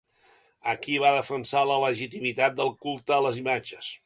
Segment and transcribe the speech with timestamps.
[0.71, 3.93] Aquí va defensar la legitimitat del culte a les imatges.